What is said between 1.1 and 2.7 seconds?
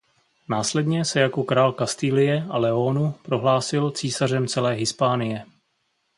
jako král Kastilie a